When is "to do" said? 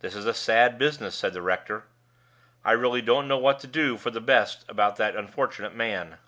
3.60-3.96